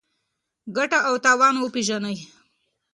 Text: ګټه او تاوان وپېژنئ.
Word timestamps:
ګټه 0.77 0.99
او 1.07 1.15
تاوان 1.25 1.55
وپېژنئ. 1.57 2.17